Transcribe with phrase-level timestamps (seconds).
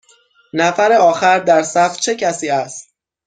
[0.53, 2.93] نفر آخر در صف چه کسی است؟